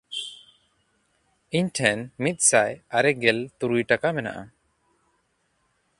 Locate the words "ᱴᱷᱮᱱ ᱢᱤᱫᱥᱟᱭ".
1.77-2.71